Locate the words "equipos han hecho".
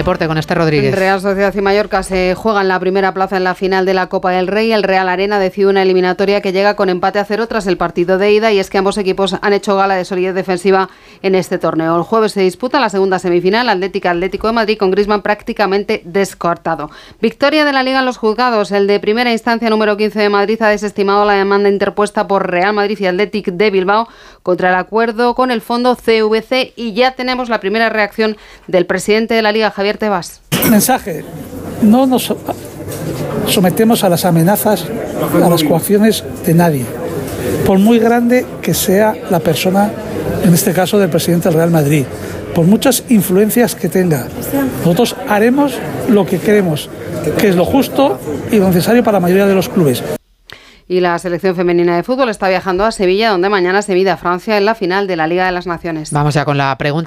8.96-9.76